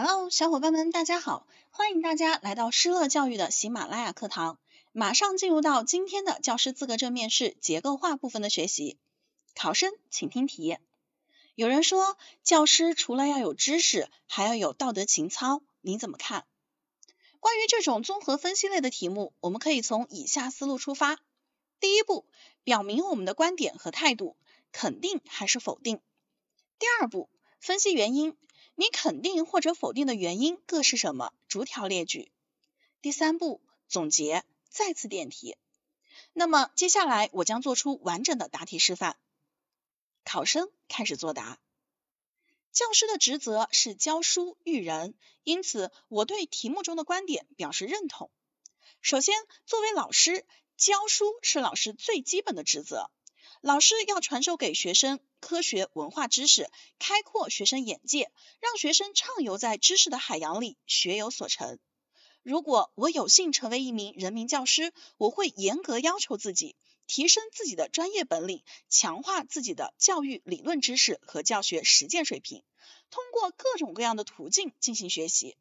[0.00, 1.44] Hello，小伙伴们，大家好！
[1.70, 4.56] 欢迎大家来到施乐教育的喜马拉雅课堂。
[4.92, 8.96] 马上进入到今天的教师资格证面试结构化部分的学习。
[9.56, 10.78] 考生请听题。
[11.56, 16.46] 有人说，教师除了要有知识，还要有道德情操，你怎么看？
[17.40, 21.18] 关于这种综合分析类的题目，我们可以从以下思路出发。
[21.80, 22.24] 第一步，
[22.62, 24.36] 表明我们的观点和态度，
[24.70, 26.00] 肯定还是否定。
[26.78, 27.28] 第二步，
[27.58, 28.36] 分析原因。
[28.80, 31.32] 你肯定或者否定的原因各是什么？
[31.48, 32.30] 逐条列举。
[33.02, 35.56] 第三步，总结，再次点题。
[36.32, 39.16] 那么接下来我将做出完整的答题示范。
[40.22, 41.58] 考生开始作答。
[42.70, 48.30] 教师的职责是教书育人，因此我对题目中的观点表示认同。
[49.00, 49.34] 首先，
[49.66, 53.10] 作为老师，教书是老师最基本的职责。
[53.60, 61.78] 老师要传授给学生科学文化知识，开阔学生眼界，让学生畅游在知识的海洋里，学有所成。
[62.44, 66.76] 如果我有幸成为一名人民教师，我会严格要求自己，
[67.08, 72.62] 提升自己的专业本领，强化自己的教育理论知识和教学实践水平，
[73.10, 75.56] 通过各种各样的途径进行学习。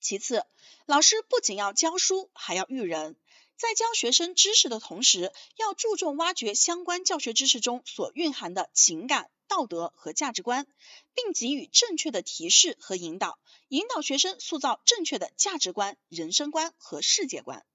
[0.00, 0.46] 其次，
[0.86, 3.16] 老师不仅要教书，还要育人。
[3.58, 10.68] 在教学生知识的同时，要注重挖掘相关教学知识中所蕴含的情感、道德和价值观，
[11.12, 17.66] 并给予正确的提示和引导，引导学生塑造正确的价值观、人生观和世界观。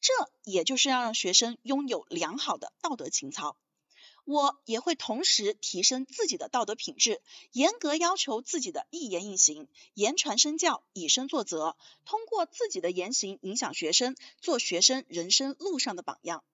[0.00, 0.12] 这
[0.44, 3.58] 也就是要让学生拥有良好的道德情操。
[4.28, 16.44] 我也会同时提升自己的道德品质，严格要求自己的一言一行，言传身教，以身作则，通过自己的言行影响学生，做学生人生路上的榜样。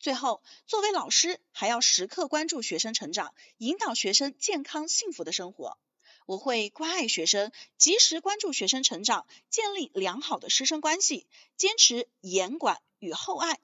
[0.00, 5.76] 最后，作为老师，还要时刻关注学生成长，引导学生健康幸福的生活。
[6.24, 11.26] 我会关爱学生，及时关注学生成长，建立良好的师生关系，
[11.58, 13.60] 坚持严管与厚爱。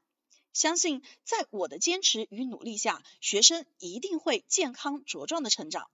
[0.53, 5.91] 相信在我的坚持与努力下，学生一定会健康茁壮的成长。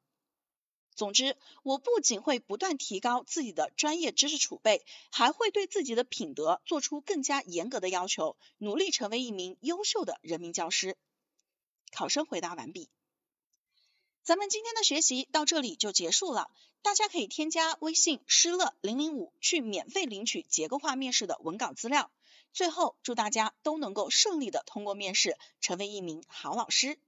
[0.95, 10.97] 总之，我不仅会不断提高自己的专业知识储备，还会对自己的品德做出更加严格的要求，努力成为一名优秀的人民教师。
[11.93, 12.89] 考生回答完毕。
[14.23, 16.51] 咱们今天的学习到这里就结束了，
[16.81, 22.11] 大家可以添加微信施乐零零五去免费领取结构化面试的文稿资料。
[22.53, 26.99] 最后，祝大家都能够顺利的通过面试，成为一名好老师。